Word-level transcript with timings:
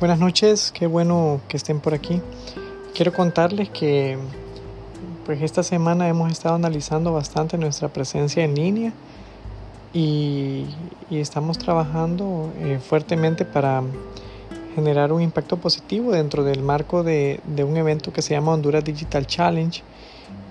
Buenas 0.00 0.18
noches, 0.18 0.72
qué 0.72 0.86
bueno 0.86 1.42
que 1.46 1.58
estén 1.58 1.78
por 1.78 1.92
aquí. 1.92 2.22
Quiero 2.94 3.12
contarles 3.12 3.68
que 3.68 4.16
pues 5.26 5.42
esta 5.42 5.62
semana 5.62 6.08
hemos 6.08 6.32
estado 6.32 6.54
analizando 6.54 7.12
bastante 7.12 7.58
nuestra 7.58 7.88
presencia 7.88 8.42
en 8.42 8.54
línea 8.54 8.94
y, 9.92 10.64
estamos 11.10 11.58
trabajando 11.58 12.50
eh, 12.60 12.78
fuertemente 12.78 13.44
para 13.44 13.82
generar 14.74 15.12
un 15.12 15.20
impacto 15.20 15.58
positivo 15.58 16.12
dentro 16.12 16.44
del 16.44 16.62
marco 16.62 17.02
de, 17.02 17.40
de 17.44 17.64
un 17.64 17.76
evento 17.76 18.10
que 18.10 18.22
se 18.22 18.32
llama 18.32 18.52
Honduras 18.54 18.82
Digital 18.82 19.26
Challenge. 19.26 19.82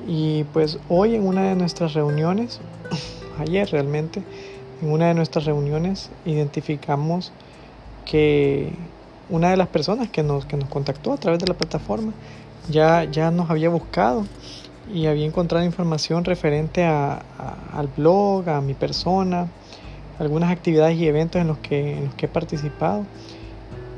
Y 0.07 0.43
pues 0.53 0.77
hoy 0.89 1.15
en 1.15 1.25
una 1.25 1.49
de 1.49 1.55
nuestras 1.55 1.95
reuniones, 1.95 2.59
ayer 3.39 3.67
realmente, 3.71 4.21
en 4.83 4.91
una 4.91 5.07
de 5.07 5.15
nuestras 5.15 5.45
reuniones 5.45 6.11
identificamos 6.23 7.31
que 8.05 8.73
una 9.29 9.49
de 9.49 9.57
las 9.57 9.67
personas 9.67 10.09
que 10.09 10.23
nos, 10.23 10.45
que 10.45 10.57
nos 10.57 10.69
contactó 10.69 11.13
a 11.13 11.17
través 11.17 11.39
de 11.39 11.47
la 11.47 11.53
plataforma 11.53 12.13
ya, 12.69 13.03
ya 13.05 13.31
nos 13.31 13.49
había 13.49 13.69
buscado 13.69 14.25
y 14.93 15.05
había 15.05 15.25
encontrado 15.25 15.63
información 15.63 16.25
referente 16.25 16.83
a, 16.83 17.21
al 17.73 17.87
blog, 17.95 18.49
a 18.49 18.61
mi 18.61 18.73
persona, 18.73 19.47
algunas 20.17 20.51
actividades 20.51 20.97
y 20.97 21.07
eventos 21.07 21.41
en 21.41 21.47
los 21.47 21.57
que, 21.59 21.97
en 21.97 22.05
los 22.05 22.13
que 22.15 22.25
he 22.25 22.29
participado. 22.29 23.05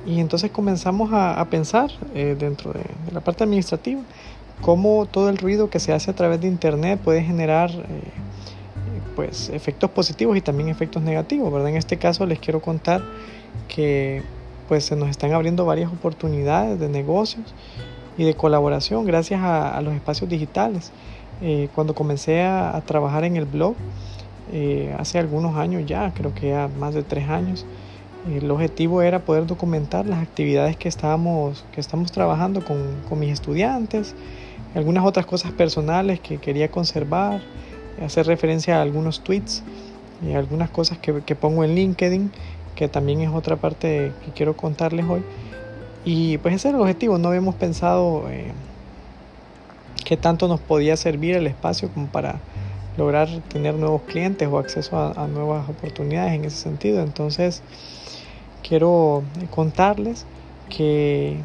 Y 0.06 0.20
entonces 0.20 0.52
comenzamos 0.52 1.14
a, 1.14 1.40
a 1.40 1.50
pensar 1.50 1.92
eh, 2.14 2.36
dentro 2.38 2.74
de, 2.74 2.84
la 3.12 3.22
parte 3.22 3.44
administrativa 3.44 4.02
cómo 4.62 5.06
todo 5.06 5.30
el 5.30 5.38
ruido 5.38 5.70
que 5.70 5.80
se 5.80 5.94
hace 5.94 6.12
a 6.12 6.16
través 6.16 6.42
de 6.42 6.48
Internet 6.48 7.00
puede 7.04 7.24
generar 7.24 7.72
eh, 7.72 7.84
pues, 9.16 9.50
efectos 9.50 9.90
positivos 9.92 10.38
y 10.38 10.42
también 10.42 10.70
efectos 10.70 11.02
negativos. 11.02 11.52
¿verdad? 11.52 11.70
En 11.70 11.78
este 11.78 11.98
caso 11.98 12.26
les 12.26 12.40
quiero 12.40 12.62
contar 12.62 13.02
que 13.68 14.24
pues 14.68 14.86
se 14.86 14.96
nos 14.96 15.10
están 15.10 15.34
abriendo 15.34 15.66
varias 15.66 15.92
oportunidades 15.92 16.80
de 16.80 16.90
negocios 16.90 17.54
y 18.18 18.24
de 18.24 18.34
colaboración 18.34 19.06
gracias 19.06 19.42
a, 19.44 19.80
los 19.82 19.94
espacios 19.94 20.30
digitales. 20.30 20.92
Eh, 21.42 21.70
cuando 21.74 21.96
comencé 21.96 22.44
a, 22.44 22.82
trabajar 22.86 23.24
en 23.24 23.36
el 23.36 23.46
blog, 23.46 23.76
eh, 24.54 24.94
hace 25.00 25.18
algunos 25.18 25.56
años 25.56 25.86
ya, 25.86 26.14
creo 26.14 26.34
que 26.34 26.50
ya 26.50 26.70
más 26.80 26.94
de 26.94 27.04
tres 27.04 27.30
años, 27.30 27.66
el 28.30 28.52
objetivo 28.52 29.02
era 29.02 29.20
poder 29.20 29.48
documentar 29.48 30.06
las 30.06 30.22
actividades 30.22 30.78
que 30.78 30.88
estábamos, 30.88 31.66
que 31.72 31.82
estamos 31.82 32.12
trabajando 32.12 32.64
con, 32.64 32.78
con 33.10 33.20
mis 33.20 33.32
estudiantes, 33.32 34.14
algunas 34.76 35.04
otras 35.06 35.26
cosas 35.26 35.52
personales 35.52 36.20
que 36.20 36.38
quería 36.38 36.70
conservar, 36.70 37.42
hacer 38.04 38.28
referencia 38.28 38.78
a 38.78 38.82
algunos 38.82 39.22
tweets 39.22 39.64
y 40.26 40.34
algunas 40.34 40.70
cosas 40.70 41.00
que, 41.00 41.22
que 41.22 41.36
pongo 41.36 41.64
en 41.64 41.76
LinkedIn 41.76 42.32
que 42.76 42.88
también 42.88 43.22
es 43.22 43.30
otra 43.30 43.56
parte 43.56 44.12
que 44.26 44.32
quiero 44.32 44.56
contarles 44.56 45.06
hoy. 45.08 45.24
Y 46.04 46.38
pues 46.40 46.56
ese 46.56 46.70
era 46.70 46.78
el 46.78 46.82
objetivo, 46.82 47.18
no 47.18 47.28
habíamos 47.28 47.56
pensado 47.56 48.30
eh, 48.30 48.52
qué 50.04 50.18
tanto 50.18 50.48
nos 50.48 50.60
podía 50.60 50.98
servir 50.98 51.36
el 51.36 51.48
espacio 51.48 51.90
como 51.94 52.08
para 52.08 52.40
lograr 52.98 53.30
tener 53.50 53.76
nuevos 53.76 54.02
clientes 54.04 54.48
o 54.52 54.58
acceso 54.58 54.98
a, 54.98 55.28
nuevas 55.28 55.70
oportunidades 55.70 56.34
en 56.34 56.46
ese 56.46 56.58
sentido. 56.58 57.02
Entonces, 57.02 57.62
quiero 58.68 59.24
contarles 59.52 60.26
que, 60.70 61.38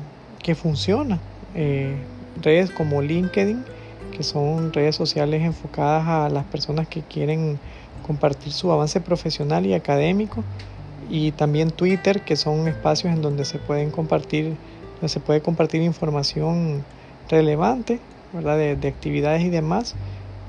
que 0.42 0.54
funciona. 0.54 1.20
Eh, 1.54 1.96
redes 2.42 2.70
como 2.70 3.02
LinkedIn, 3.02 3.64
que 4.16 4.22
son 4.22 4.72
redes 4.72 4.96
sociales 4.96 5.42
enfocadas 5.42 6.06
a 6.06 6.28
las 6.28 6.44
personas 6.44 6.88
que 6.88 7.02
quieren 7.02 7.58
compartir 8.06 8.52
su 8.52 8.70
avance 8.70 9.00
profesional 9.00 9.66
y 9.66 9.74
académico 9.74 10.44
y 11.10 11.32
también 11.32 11.70
Twitter, 11.70 12.22
que 12.22 12.36
son 12.36 12.68
espacios 12.68 13.12
en 13.12 13.22
donde 13.22 13.44
se 13.44 13.58
pueden 13.58 13.90
compartir, 13.90 14.56
se 15.06 15.20
puede 15.20 15.40
compartir 15.40 15.82
información 15.82 16.84
relevante, 17.28 18.00
¿verdad? 18.32 18.56
De, 18.58 18.88
actividades 18.88 19.42
y 19.42 19.50
demás. 19.50 19.94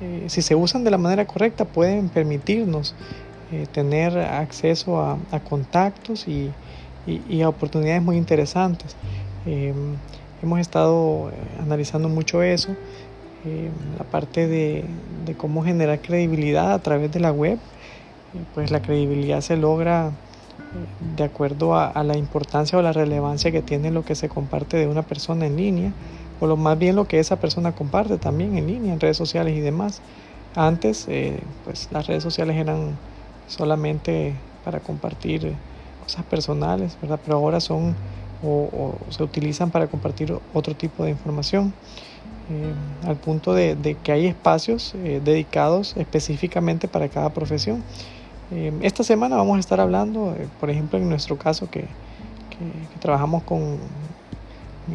Eh, 0.02 0.26
si 0.28 0.42
se 0.42 0.56
usan 0.56 0.84
de 0.84 0.92
la 0.92 0.98
manera 0.98 1.26
correcta, 1.26 1.66
pueden 1.66 2.10
permitirnos 2.10 2.96
eh, 3.52 3.68
tener 3.72 4.18
acceso 4.18 5.02
a, 5.02 5.18
contactos 5.48 6.28
y, 6.28 6.52
a 7.42 7.50
oportunidades 7.50 8.02
muy 8.02 8.18
interesantes. 8.18 8.96
Em, 9.46 9.96
hemos 10.42 10.60
estado 10.60 11.30
eh, 11.30 11.34
analizando 11.62 12.10
mucho 12.10 12.42
eso, 12.42 12.76
la 13.98 14.04
parte 14.04 14.46
de, 14.46 14.84
de, 15.26 15.34
cómo 15.36 15.64
generar 15.64 16.02
credibilidad 16.02 16.74
a 16.74 16.80
través 16.80 17.14
de 17.14 17.22
la 17.22 17.32
web. 17.32 17.58
pues 18.54 18.72
la 18.72 18.82
credibilidad 18.82 19.40
se 19.40 19.56
logra 19.56 20.12
de 21.00 21.24
acuerdo 21.24 21.76
a, 21.76 22.04
la 22.04 22.18
importancia 22.18 22.78
o 22.78 22.82
la 22.82 22.94
relevancia 22.94 23.52
que 23.52 23.62
tiene 23.62 23.92
lo 23.92 24.04
que 24.04 24.16
se 24.16 24.30
comparte 24.30 24.78
de 24.78 24.88
una 24.88 25.04
persona 25.04 25.46
en 25.46 25.56
línea, 25.56 25.92
o 26.40 26.48
lo 26.48 26.58
más 26.58 26.78
bien 26.78 26.96
lo 26.96 27.06
que 27.06 27.20
esa 27.20 27.38
persona 27.38 27.72
comparte 27.72 28.18
también 28.18 28.58
en 28.58 28.68
línea, 28.68 28.94
en 28.94 29.00
redes 29.00 29.18
sociales 29.18 29.56
y 29.56 29.62
demás. 29.62 30.02
Antes, 30.56 31.06
eh, 31.08 31.40
pues 31.64 31.88
las 31.92 32.08
redes 32.08 32.24
sociales 32.24 32.56
eran 32.58 32.98
solamente 33.48 34.36
para 34.64 34.80
compartir 34.80 35.54
cosas 36.04 36.26
personales, 36.26 36.98
¿verdad? 37.02 37.20
Pero 37.24 37.38
ahora 37.38 37.60
son 37.60 37.96
o, 38.44 38.94
se 39.10 39.24
utilizan 39.24 39.72
para 39.72 39.88
compartir 39.88 40.34
otro 40.54 40.76
tipo 40.76 41.04
de 41.04 41.12
información. 41.12 41.74
Eh, 42.50 42.74
al 43.06 43.18
punto 43.18 43.54
de, 43.54 43.98
que 44.04 44.12
hay 44.12 44.26
espacios 44.26 44.94
eh, 44.96 45.20
dedicados 45.24 45.96
específicamente 45.98 46.88
para 46.88 47.10
cada 47.10 47.30
profesión. 47.34 47.84
Eh, 48.50 48.72
esta 48.82 49.04
semana 49.04 49.36
vamos 49.36 49.58
a 49.58 49.60
estar 49.60 49.82
hablando, 49.82 50.34
eh, 50.38 50.48
por 50.60 50.70
ejemplo, 50.70 50.98
en 50.98 51.10
nuestro 51.10 51.38
caso 51.38 51.70
que, 51.70 51.86
trabajamos 53.00 53.44
con, 53.44 53.78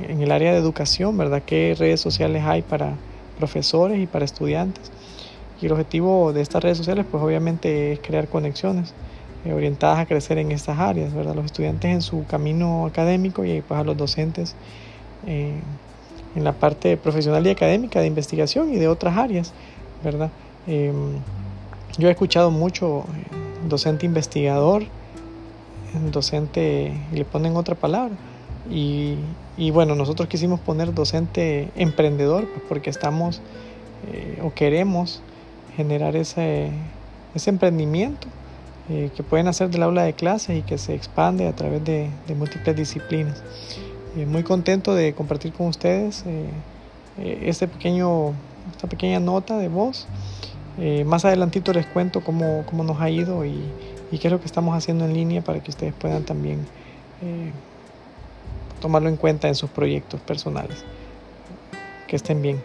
en 0.08 0.20
el 0.20 0.32
área 0.32 0.50
de 0.50 0.58
educación, 0.58 1.16
¿verdad? 1.16 1.42
¿Qué 1.46 1.76
redes 1.78 2.00
sociales 2.00 2.42
hay 2.44 2.62
para 2.62 2.94
profesores 3.38 4.00
y 4.00 4.06
para 4.06 4.24
estudiantes? 4.24 4.90
Y 5.60 5.66
el 5.66 5.72
objetivo 5.72 6.32
de 6.32 6.40
estas 6.40 6.60
redes 6.64 6.78
sociales, 6.78 7.06
pues 7.08 7.22
obviamente 7.22 7.92
es 7.92 8.00
crear 8.00 8.26
conexiones 8.26 8.94
eh, 9.44 9.52
orientadas 9.52 10.00
a 10.00 10.06
crecer 10.06 10.38
en 10.38 10.50
estas 10.50 10.80
áreas, 10.80 11.14
¿verdad? 11.14 11.36
Los 11.36 11.44
estudiantes 11.44 11.92
en 11.92 12.02
su 12.02 12.26
camino 12.26 12.86
académico 12.86 13.44
y 13.44 13.60
pues 13.60 13.78
a 13.78 13.84
los 13.84 13.96
docentes 13.96 14.56
en 15.24 15.62
la 16.34 16.52
parte 16.52 16.96
profesional 16.96 17.46
y 17.46 17.50
académica 17.50 18.00
de 18.00 18.08
investigación 18.08 18.72
y 18.72 18.76
de 18.76 18.88
otras 18.88 19.16
áreas, 19.16 19.52
¿verdad? 20.02 20.30
yo 20.66 22.08
he 22.08 22.10
escuchado 22.10 22.50
mucho 22.50 23.04
docente 23.68 24.06
investigador, 24.06 24.84
docente, 26.10 26.92
le 27.12 27.24
ponen 27.24 27.56
otra 27.56 27.74
palabra. 27.74 28.14
Y, 28.70 29.70
bueno, 29.72 29.94
nosotros 29.94 30.28
quisimos 30.28 30.60
poner 30.60 30.94
docente 30.94 31.68
emprendedor 31.76 32.48
pues, 32.48 32.62
porque 32.68 32.90
estamos 32.90 33.40
eh, 34.10 34.40
o 34.42 34.52
queremos 34.52 35.22
generar 35.76 36.16
ese, 36.16 36.70
ese 37.34 37.50
emprendimiento 37.50 38.28
eh, 38.88 39.10
que 39.14 39.22
pueden 39.22 39.48
hacer 39.48 39.70
del 39.70 39.82
aula 39.82 40.04
de 40.04 40.12
clases 40.12 40.58
y 40.58 40.62
que 40.62 40.78
se 40.78 40.94
expande 40.94 41.46
a 41.48 41.54
través 41.54 41.84
de, 41.84 42.10
múltiples 42.36 42.76
disciplinas. 42.76 43.42
Eh, 44.16 44.26
muy 44.26 44.42
contento 44.42 44.94
de 44.94 45.14
compartir 45.14 45.52
con 45.52 45.68
ustedes 45.68 46.24
este 47.18 47.68
pequeño, 47.68 48.32
esta 48.70 48.88
pequeña 48.88 49.20
nota 49.20 49.58
de 49.58 49.68
voz. 49.68 50.06
Eh, 50.78 51.04
más 51.04 51.24
adelantito 51.24 51.72
les 51.72 51.86
cuento 51.86 52.22
cómo, 52.22 52.64
cómo 52.66 52.84
nos 52.84 53.00
ha 53.00 53.10
ido 53.10 53.44
y, 53.44 53.60
qué 54.10 54.28
es 54.28 54.32
lo 54.32 54.40
que 54.40 54.46
estamos 54.46 54.76
haciendo 54.76 55.04
en 55.04 55.14
línea 55.14 55.40
para 55.42 55.60
que 55.60 55.70
ustedes 55.70 55.94
puedan 55.94 56.24
también 56.24 56.66
eh, 57.22 57.50
tomarlo 58.80 59.08
en 59.08 59.16
cuenta 59.16 59.48
en 59.48 59.54
sus 59.54 59.70
proyectos 59.70 60.20
personales. 60.20 60.84
Que 62.06 62.16
estén 62.16 62.42
bien. 62.42 62.60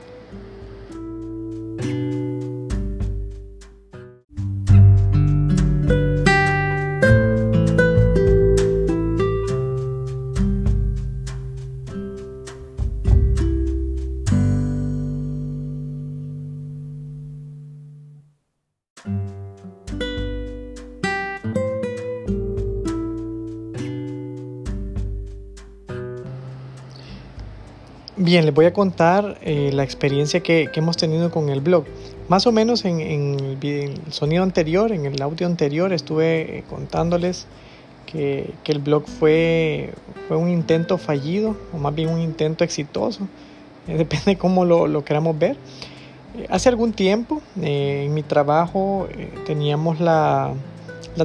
Bien, 28.28 28.46
les 28.46 28.54
voy 28.54 28.66
a 28.66 28.74
contar 28.74 29.38
eh, 29.42 29.72
la 29.72 29.84
experiencia 29.84 30.42
que, 30.42 30.70
hemos 30.74 30.98
tenido 30.98 31.32
con 31.32 31.48
el 31.48 31.62
blog. 31.62 31.86
Más 32.28 32.46
o 32.46 32.52
menos 32.52 32.84
en, 32.84 33.00
el, 33.00 34.02
sonido 34.10 34.44
anterior, 34.44 34.92
en 34.92 35.06
el 35.06 35.22
audio 35.22 35.48
anterior, 35.48 35.94
estuve 35.94 36.58
eh, 36.58 36.64
contándoles 36.70 37.48
que, 38.06 38.52
el 38.66 38.80
blog 38.80 39.08
fue, 39.08 39.94
un 40.30 40.50
intento 40.50 40.98
fallido, 40.98 41.56
o 41.72 41.78
más 41.78 41.96
bien 41.96 42.10
un 42.10 42.20
intento 42.20 42.66
exitoso, 42.66 43.30
eh, 43.88 43.96
depende 43.98 44.32
de 44.32 44.38
cómo 44.38 44.66
lo, 44.66 45.06
queramos 45.06 45.40
ver. 45.40 45.56
hace 46.50 46.68
algún 46.68 46.92
tiempo, 46.92 47.42
en 47.62 48.14
mi 48.14 48.24
trabajo, 48.24 49.08
teníamos 49.46 50.02
la, 50.02 50.54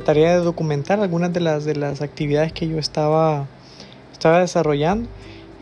tarea 0.05 0.39
de 0.39 0.45
documentar 0.45 1.01
algunas 1.01 1.33
de 1.33 1.41
las, 1.41 1.65
de 1.65 1.75
las 1.75 2.01
actividades 2.01 2.53
que 2.53 2.69
yo 2.69 2.79
estaba 2.79 3.49
desarrollando 4.23 5.09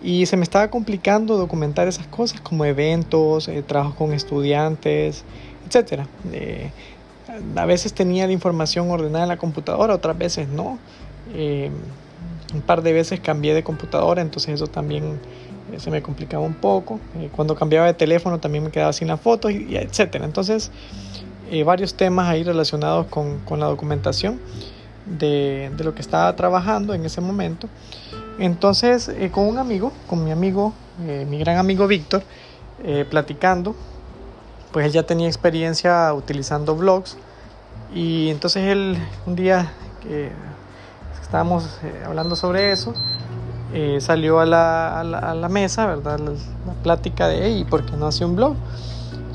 y 0.02 0.26
se 0.26 0.36
me 0.36 0.42
estaba 0.42 0.68
complicando 0.68 1.36
documentar 1.36 1.86
esas 1.86 2.06
cosas 2.06 2.40
como 2.40 2.64
eventos, 2.64 3.48
eh, 3.48 3.62
trabajo 3.62 3.94
con 3.96 4.12
estudiantes, 4.12 5.24
etc. 5.68 6.02
Eh, 6.32 6.70
a 7.54 7.66
veces 7.66 7.92
tenía 7.92 8.26
la 8.26 8.32
información 8.32 8.90
ordenada 8.90 9.24
en 9.24 9.28
la 9.28 9.36
computadora, 9.36 9.94
otras 9.94 10.16
veces 10.16 10.48
no. 10.48 10.78
Eh, 11.34 11.70
un 12.54 12.62
par 12.62 12.82
de 12.82 12.92
veces 12.92 13.20
cambié 13.20 13.54
de 13.54 13.62
computadora, 13.62 14.22
entonces 14.22 14.54
eso 14.54 14.66
también 14.66 15.20
se 15.76 15.90
me 15.90 16.02
complicaba 16.02 16.42
un 16.42 16.54
poco. 16.54 16.98
cuando 17.36 17.54
cambiaba 17.54 17.86
de 17.86 17.94
teléfono 17.94 18.40
también 18.40 18.64
me 18.64 18.70
quedaba 18.70 18.92
sin 18.92 19.06
las 19.06 19.20
fotos, 19.20 19.52
y, 19.52 19.76
etc. 19.76 20.16
Entonces, 20.24 20.72
varios 21.64 21.94
temas 21.94 22.28
ahí 22.28 22.42
relacionados 22.42 23.06
con, 23.06 23.38
con 23.40 23.60
la 23.60 23.66
documentación 23.66 24.40
de, 25.06 25.70
de, 25.76 25.84
lo 25.84 25.94
que 25.94 26.00
estaba 26.00 26.34
trabajando 26.34 26.92
en 26.92 27.04
ese 27.04 27.20
momento. 27.20 27.68
Entonces, 28.40 29.08
eh, 29.10 29.30
con 29.30 29.46
un 29.46 29.58
amigo, 29.58 29.92
con 30.06 30.24
mi 30.24 30.32
amigo, 30.32 30.72
eh, 31.02 31.26
mi 31.28 31.38
gran 31.38 31.58
amigo 31.58 31.86
Víctor, 31.86 32.22
eh, 32.82 33.04
platicando, 33.08 33.74
pues 34.72 34.86
él 34.86 34.92
ya 34.92 35.02
tenía 35.02 35.26
experiencia 35.28 36.14
utilizando 36.14 36.74
blogs 36.74 37.18
y 37.94 38.30
entonces 38.30 38.64
él 38.68 38.96
un 39.26 39.36
día 39.36 39.70
que 40.02 40.30
estábamos 41.20 41.68
hablando 42.06 42.34
sobre 42.34 42.72
eso, 42.72 42.94
salió 43.98 44.40
a 44.40 44.46
la, 44.46 45.00
a, 45.00 45.34
la, 45.34 45.48
mesa, 45.50 45.86
¿verdad? 45.86 46.18
La, 46.18 46.32
plática 46.82 47.28
de, 47.28 47.50
¿y 47.50 47.64
¿por 47.64 47.84
qué 47.84 47.94
no 47.98 48.06
hace 48.06 48.24
un 48.24 48.36
blog? 48.36 48.56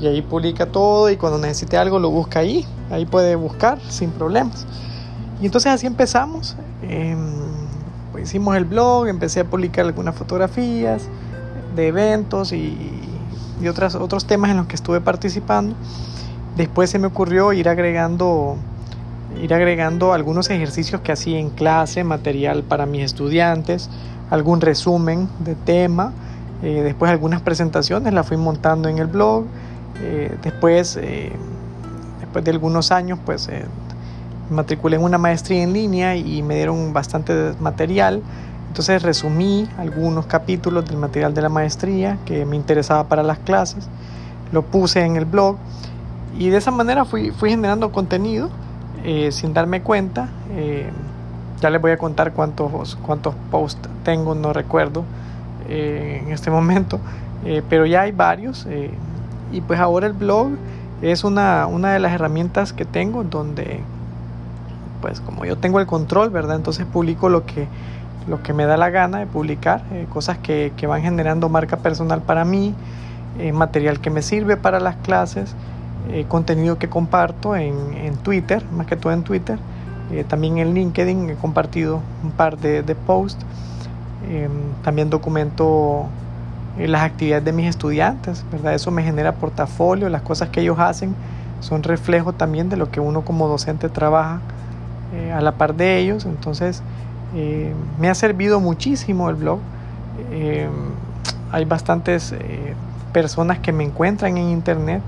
Y 0.00 0.08
ahí 0.08 0.20
publica 0.20 0.66
todo 0.66 1.10
y 1.10 1.16
cuando 1.16 1.38
necesite 1.38 1.76
algo 1.76 2.00
lo 2.00 2.10
busca 2.10 2.40
ahí, 2.40 2.66
ahí 2.90 3.06
puede 3.06 3.36
buscar 3.36 3.78
sin 3.88 4.10
problemas. 4.10 4.66
Y 5.40 5.46
entonces 5.46 5.72
así 5.72 5.86
empezamos. 5.86 6.56
Pues 8.16 8.30
hicimos 8.30 8.56
el 8.56 8.64
blog, 8.64 9.08
empecé 9.08 9.40
a 9.40 9.44
publicar 9.44 9.84
algunas 9.84 10.14
fotografías 10.14 11.06
de 11.74 11.88
eventos 11.88 12.50
y, 12.54 12.74
y 13.60 13.68
otras, 13.68 13.94
otros 13.94 14.24
temas 14.24 14.50
en 14.52 14.56
los 14.56 14.66
que 14.68 14.74
estuve 14.74 15.02
participando. 15.02 15.76
Después 16.56 16.88
se 16.88 16.98
me 16.98 17.08
ocurrió 17.08 17.52
ir 17.52 17.68
agregando, 17.68 18.56
ir 19.38 19.52
agregando 19.52 20.14
algunos 20.14 20.48
ejercicios 20.48 21.02
que 21.02 21.12
hacía 21.12 21.38
en 21.38 21.50
clase, 21.50 22.04
material 22.04 22.62
para 22.62 22.86
mis 22.86 23.02
estudiantes, 23.02 23.90
algún 24.30 24.62
resumen 24.62 25.28
de 25.40 25.54
tema, 25.54 26.14
eh, 26.62 26.80
después 26.84 27.10
algunas 27.10 27.42
presentaciones 27.42 28.14
las 28.14 28.26
fui 28.26 28.38
montando 28.38 28.88
en 28.88 28.96
el 28.96 29.08
blog. 29.08 29.44
Eh, 30.00 30.34
después, 30.42 30.98
eh, 31.02 31.32
después 32.20 32.46
de 32.46 32.50
algunos 32.50 32.92
años, 32.92 33.18
pues 33.26 33.48
me 33.48 33.85
matriculé 34.50 34.96
en 34.96 35.02
una 35.02 35.18
maestría 35.18 35.62
en 35.62 35.72
línea 35.72 36.16
y 36.16 36.42
me 36.42 36.56
dieron 36.56 36.92
bastante 36.92 37.52
material. 37.60 38.22
Entonces 38.68 39.02
resumí 39.02 39.68
algunos 39.78 40.26
capítulos 40.26 40.84
del 40.84 40.98
material 40.98 41.34
de 41.34 41.42
la 41.42 41.48
maestría 41.48 42.18
que 42.26 42.44
me 42.44 42.56
interesaba 42.56 43.04
para 43.04 43.22
las 43.22 43.38
clases, 43.38 43.88
lo 44.52 44.62
puse 44.62 45.02
en 45.02 45.16
el 45.16 45.24
blog 45.24 45.56
y 46.38 46.50
de 46.50 46.58
esa 46.58 46.70
manera 46.70 47.04
fui, 47.04 47.30
fui 47.30 47.50
generando 47.50 47.90
contenido 47.90 48.50
eh, 49.04 49.32
sin 49.32 49.54
darme 49.54 49.82
cuenta. 49.82 50.28
Eh, 50.50 50.90
ya 51.60 51.70
les 51.70 51.80
voy 51.80 51.92
a 51.92 51.96
contar 51.96 52.32
cuántos, 52.32 52.96
cuántos 52.96 53.34
posts 53.50 53.88
tengo, 54.04 54.34
no 54.34 54.52
recuerdo 54.52 55.04
eh, 55.68 56.22
en 56.22 56.32
este 56.32 56.50
momento, 56.50 57.00
pero 57.70 57.86
ya 57.86 58.02
hay 58.02 58.12
varios. 58.12 58.66
y 59.52 59.60
pues 59.62 59.80
ahora 59.80 60.06
el 60.06 60.12
blog 60.12 60.48
es 61.00 61.24
una, 61.24 61.66
una 61.66 61.92
de 61.92 62.00
las 62.00 62.12
herramientas 62.12 62.72
que 62.72 62.84
tengo 62.84 63.24
donde 63.24 63.80
pues 65.00 65.20
como 65.20 65.44
yo 65.44 65.56
tengo 65.56 65.80
el 65.80 65.86
control, 65.86 66.30
¿verdad? 66.30 66.56
Entonces 66.56 66.86
publico 66.86 67.28
lo 67.28 67.44
que, 67.46 67.66
lo 68.28 68.42
que 68.42 68.52
me 68.52 68.66
da 68.66 68.76
la 68.76 68.90
gana 68.90 69.18
de 69.18 69.26
publicar, 69.26 69.82
eh, 69.92 70.06
cosas 70.12 70.38
que, 70.38 70.72
que, 70.76 70.86
van 70.86 71.02
generando 71.02 71.48
marca 71.48 71.78
personal 71.78 72.22
para 72.22 72.44
mí, 72.44 72.74
eh, 73.38 73.52
material 73.52 74.00
que 74.00 74.10
me 74.10 74.22
sirve 74.22 74.56
para 74.56 74.80
las 74.80 74.96
clases, 74.96 75.54
eh, 76.10 76.24
contenido 76.28 76.78
que 76.78 76.88
comparto 76.88 77.56
en, 77.56 77.74
en, 77.94 78.16
Twitter, 78.16 78.64
más 78.72 78.86
que 78.86 78.96
todo 78.96 79.12
en 79.12 79.22
Twitter, 79.22 79.58
también 80.28 80.58
en 80.58 80.72
LinkedIn 80.72 81.30
he 81.30 81.34
compartido 81.34 82.00
un 82.22 82.30
par 82.30 82.58
de, 82.58 82.84
de 82.84 82.94
posts, 82.94 83.44
em, 84.30 84.52
también 84.84 85.10
documento 85.10 86.06
las 86.78 87.02
actividades 87.02 87.44
de 87.44 87.52
mis 87.52 87.66
estudiantes, 87.66 88.44
¿verdad? 88.52 88.74
Eso 88.74 88.92
me 88.92 89.02
genera 89.02 89.32
portafolio, 89.32 90.08
las 90.08 90.22
cosas 90.22 90.50
que 90.50 90.60
ellos 90.60 90.78
hacen 90.78 91.16
son 91.58 91.82
reflejo 91.82 92.34
también 92.34 92.68
de 92.68 92.76
lo 92.76 92.90
que 92.90 93.00
uno 93.00 93.22
como 93.22 93.48
docente 93.48 93.88
trabaja 93.88 94.40
eh, 95.16 95.32
a 95.32 95.40
la 95.40 95.52
par 95.52 95.74
de 95.74 95.98
ellos. 95.98 96.26
Entonces 96.26 96.82
eh, 97.34 97.72
me 97.98 98.08
ha 98.08 98.14
servido 98.14 98.60
muchísimo 98.60 99.30
el 99.30 99.36
blog. 99.36 99.60
Eh, 100.30 100.68
hay 101.52 101.64
bastantes 101.64 102.34
personas 103.12 103.58
que 103.60 103.72
me 103.72 103.84
encuentran 103.84 104.36
en 104.36 104.50
internet 104.50 105.00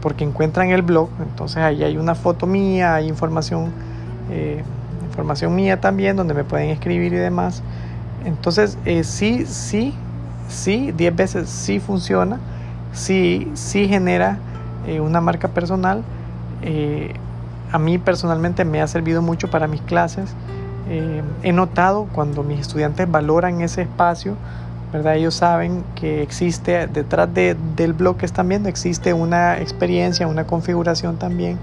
porque 0.00 0.24
encuentran 0.24 0.70
el 0.70 0.82
blog. 0.82 1.10
Entonces 1.20 1.58
ahí 1.58 1.84
hay 1.84 1.96
una 1.96 2.14
foto 2.14 2.46
mía, 2.46 2.94
hay 2.94 3.08
información, 3.08 3.70
información 5.04 5.54
mía 5.54 5.80
también 5.80 6.16
donde 6.16 6.34
me 6.34 6.44
pueden 6.44 6.70
escribir 6.70 7.12
y 7.12 7.16
demás. 7.16 7.62
Entonces 8.24 8.78
sí, 9.04 9.44
sí, 9.46 9.94
sí, 10.48 10.92
10 10.92 11.14
veces 11.14 11.48
sí 11.48 11.78
funciona, 11.78 12.38
sí, 12.92 13.50
sí 13.54 13.86
genera 13.86 14.38
una 15.00 15.20
marca 15.20 15.48
personal 15.48 16.02
a 17.72 17.78
mí 17.78 17.98
personalmente 17.98 18.64
me 18.64 18.82
ha 18.82 18.86
servido 18.86 19.22
mucho 19.22 19.50
para 19.50 19.66
mis 19.66 19.80
clases. 19.80 20.34
Eh, 20.88 21.22
he 21.42 21.52
notado 21.52 22.06
cuando 22.12 22.42
mis 22.42 22.60
estudiantes 22.60 23.10
valoran 23.10 23.62
ese 23.62 23.82
espacio, 23.82 24.36
¿verdad? 24.92 25.16
Ellos 25.16 25.34
saben 25.34 25.82
que 25.94 26.22
existe 26.22 26.86
detrás 26.86 27.32
de, 27.32 27.56
del 27.76 27.94
blog 27.94 28.18
que 28.18 28.26
están 28.26 28.48
viendo, 28.48 28.68
existe 28.68 29.14
una 29.14 29.58
experiencia, 29.58 30.26
una 30.26 30.44
configuración 30.44 31.16
también. 31.16 31.58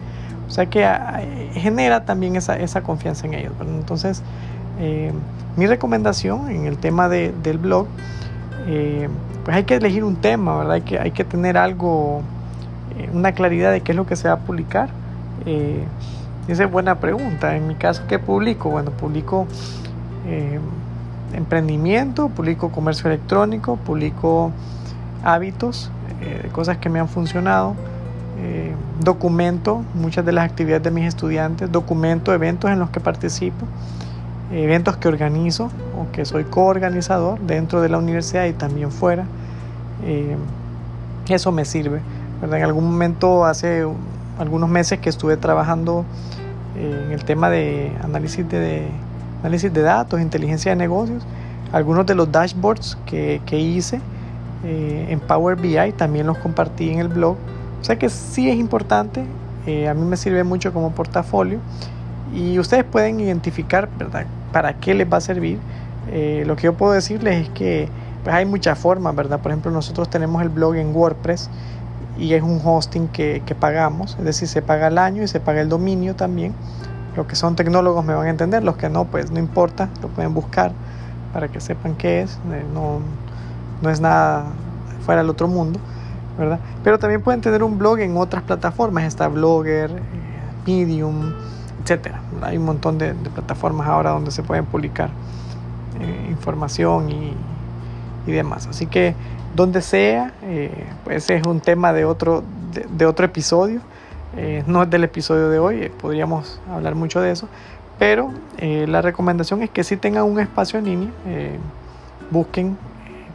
O 0.48 0.52
sea 0.52 0.66
que 0.66 0.84
ah, 0.84 1.22
genera 1.54 2.06
también 2.06 2.36
esa, 2.36 2.58
esa, 2.58 2.82
confianza 2.82 3.28
en 3.28 3.36
ellos. 3.36 3.54
Entonces, 3.62 4.24
eh, 4.80 5.12
mi 5.58 5.68
recomendación 5.68 6.50
en 6.50 6.66
el 6.66 6.80
tema 6.80 7.08
de, 7.08 7.32
del 7.44 7.60
blog, 7.60 7.86
eh, 8.66 9.10
pues 9.46 9.56
hay 9.56 9.64
que 9.66 9.76
elegir 9.76 10.04
un 10.04 10.16
tema, 10.16 10.58
¿verdad? 10.58 10.74
Hay 10.74 10.82
que, 10.82 10.98
hay 10.98 11.12
que 11.12 11.24
tener 11.24 11.56
algo, 11.56 12.24
una 13.14 13.34
claridad 13.34 13.72
de 13.72 13.82
qué 13.82 13.92
es 13.92 13.96
lo 13.96 14.08
que 14.08 14.16
se 14.16 14.28
va 14.28 14.36
a 14.36 14.40
publicar 14.40 14.90
eh, 15.46 15.84
esa 16.48 16.64
es 16.64 16.72
buena 16.72 17.00
pregunta. 17.00 17.56
En 17.56 17.68
mi 17.68 17.76
caso, 17.76 18.04
¿qué 18.08 18.20
publico? 18.20 18.70
Bueno, 18.70 18.92
publico 18.92 19.48
eh, 20.26 20.60
emprendimiento, 21.34 22.30
publico 22.30 22.72
comercio 22.72 23.10
electrónico, 23.10 23.78
publico 23.78 24.52
hábitos, 25.24 25.92
eh, 26.22 26.50
cosas 26.52 26.78
que 26.78 26.90
me 26.90 27.00
han 27.00 27.08
funcionado, 27.08 27.76
documento 29.02 29.84
muchas 29.96 30.26
de 30.26 30.32
las 30.32 30.46
actividades 30.46 30.82
de 30.82 30.92
mis 30.92 31.06
estudiantes, 31.06 31.70
documento 31.70 32.34
eventos 32.34 32.72
en 32.72 32.80
los 32.80 32.90
que 32.90 33.02
participo, 33.02 33.66
eventos 34.50 34.96
que 34.96 35.10
organizo 35.10 35.66
o 35.98 36.10
que 36.14 36.24
soy 36.24 36.46
coorganizador 36.46 37.38
dentro 37.42 37.82
de 37.82 37.90
la 37.90 37.98
universidad 37.98 38.46
y 38.46 38.54
también 38.54 38.94
fuera. 38.94 39.26
eso 41.28 41.52
me 41.52 41.66
sirve. 41.66 42.00
En 42.42 42.54
algún 42.54 42.86
momento 42.86 43.44
hace 43.44 43.86
algunos 44.40 44.70
meses 44.70 45.00
que 45.00 45.10
estuve 45.10 45.38
trabajando 45.38 46.06
eh, 46.78 47.04
en 47.06 47.12
el 47.12 47.24
tema 47.26 47.50
de 47.50 47.92
análisis 48.02 48.48
de, 48.50 48.88
análisis 49.42 49.72
de 49.72 49.82
datos, 49.82 50.20
inteligencia 50.20 50.72
de 50.72 50.78
negocios. 50.78 51.24
Algunos 51.72 52.06
de 52.08 52.16
los 52.16 52.32
dashboards 52.32 52.98
que, 53.06 53.42
que 53.46 53.60
hice 53.60 54.00
eh, 54.64 55.08
en 55.10 55.20
Power 55.20 55.56
BI 55.56 55.92
también 55.92 56.26
los 56.26 56.38
compartí 56.40 56.90
en 56.90 57.00
el 57.00 57.10
blog. 57.10 57.36
O 57.82 57.84
sea 57.84 58.00
que 58.00 58.10
sí 58.10 58.50
es 58.50 58.58
importante, 58.58 59.24
eh, 59.68 59.88
a 59.88 59.94
mí 59.94 60.04
me 60.04 60.18
sirve 60.18 60.44
mucho 60.44 60.74
como 60.74 60.92
portafolio 60.92 61.60
y 62.34 62.58
ustedes 62.60 62.84
pueden 62.84 63.20
identificar 63.20 63.90
¿verdad? 63.98 64.26
para 64.52 64.74
qué 64.74 64.94
les 64.94 65.12
va 65.12 65.18
a 65.18 65.22
servir. 65.22 65.60
lo 66.46 66.56
que 66.56 66.64
yo 66.64 66.74
puedo 66.74 66.94
decirles 66.94 67.48
es 67.48 67.50
que 67.50 67.88
pues 68.24 68.36
hay 68.36 68.46
muchas 68.46 68.78
formas, 68.78 69.16
¿verdad? 69.16 69.40
Por 69.40 69.52
ejemplo, 69.52 69.72
nosotros 69.72 70.10
tenemos 70.10 70.42
el 70.42 70.50
blog 70.50 70.76
en 70.76 70.94
WordPress 70.94 71.50
y 72.20 72.34
es 72.34 72.44
un 72.44 72.62
hosting 72.64 73.08
que, 73.08 73.42
que, 73.46 73.56
pagamos, 73.56 74.16
es 74.20 74.26
decir, 74.26 74.48
se 74.48 74.62
paga 74.62 74.88
el 74.88 74.98
año 74.98 75.24
y 75.24 75.28
se 75.28 75.40
paga 75.40 75.62
el 75.62 75.70
dominio 75.70 76.16
también. 76.16 76.54
Los 77.16 77.26
que 77.28 77.36
son 77.36 77.56
tecnólogos 77.56 78.06
me 78.06 78.14
van 78.14 78.28
a 78.28 78.30
entender, 78.30 78.64
los 78.64 78.78
que 78.78 78.90
no, 78.90 79.06
pues 79.06 79.32
no 79.32 79.40
importa, 79.40 79.90
lo 80.02 80.10
pueden 80.10 80.34
buscar 80.34 80.72
para 81.34 81.48
que 81.48 81.60
sepan 81.60 81.96
qué 81.96 82.22
es, 82.22 82.40
eh, 82.52 82.64
no, 82.74 83.00
no 83.82 83.90
es 83.90 84.00
nada 84.02 84.46
fuera 85.06 85.22
del 85.22 85.30
otro 85.30 85.48
mundo, 85.48 85.80
¿verdad? 86.38 86.60
Pero 86.84 87.00
también 87.00 87.22
pueden 87.22 87.42
tener 87.42 87.64
un 87.64 87.78
blog 87.78 88.00
en 88.00 88.18
otras 88.18 88.44
plataformas, 88.44 89.06
está 89.06 89.28
Blogger, 89.28 89.92
eh, 89.92 90.02
Medium, 90.66 91.34
etcétera. 91.82 92.22
Hay 92.42 92.58
un 92.58 92.66
montón 92.66 92.98
de, 92.98 93.14
plataformas 93.14 93.88
ahora 93.88 94.12
donde 94.12 94.32
se 94.32 94.44
pueden 94.44 94.66
publicar 94.66 95.10
eh, 96.00 96.28
información 96.30 97.10
y, 97.10 97.34
y 98.26 98.32
demás. 98.32 98.68
Así 98.68 98.86
que 98.86 99.16
donde 99.56 99.82
sea, 99.82 100.34
eh, 100.44 100.86
pues 101.04 101.30
es 101.30 101.46
un 101.46 101.60
tema 101.60 101.94
de 101.94 102.06
otro, 102.06 102.44
de, 102.92 103.06
otro 103.06 103.26
episodio, 103.26 103.82
eh, 104.38 104.64
no 104.68 104.84
es 104.84 104.90
del 104.90 105.04
episodio 105.04 105.50
de 105.50 105.60
hoy, 105.60 105.84
eh, 105.84 105.92
podríamos 106.02 106.62
hablar 106.72 106.96
mucho 106.96 107.20
de 107.20 107.32
eso, 107.32 107.48
pero 107.98 108.32
la 108.62 109.02
recomendación 109.02 109.62
es 109.62 109.70
que 109.70 109.84
si 109.84 109.98
tengan 109.98 110.24
un 110.24 110.40
espacio 110.40 110.80
en 110.80 110.86
línea, 110.86 111.10
busquen 112.32 112.78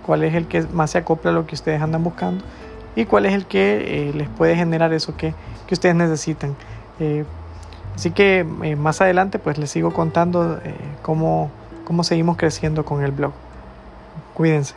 cuál 0.07 0.25
es 0.25 0.35
el 0.35 0.47
que 0.47 0.63
más 0.63 0.93
se 0.93 0.99
acopla 0.99 1.33
a 1.33 1.35
lo 1.35 1.47
que 1.47 1.55
ustedes 1.55 1.83
andan 1.83 2.03
buscando 2.03 2.43
y 2.97 3.05
cuál 3.05 3.27
es 3.27 3.35
el 3.35 3.45
que 3.45 4.11
les 4.15 4.27
puede 4.31 4.57
generar 4.57 4.95
eso 4.95 5.19
que, 5.19 5.35
que 5.67 5.75
ustedes 5.75 5.95
necesitan. 5.95 6.57
así 7.95 8.11
que 8.11 8.43
más 8.79 9.03
adelante 9.03 9.39
pues 9.39 9.59
les 9.59 9.71
sigo 9.71 9.93
contando 9.93 10.59
cómo, 11.03 11.51
cómo 11.85 12.03
seguimos 12.03 12.39
creciendo 12.39 12.87
con 12.87 13.05
el 13.05 13.13
blog. 13.13 13.33
Cuídense. 14.35 14.75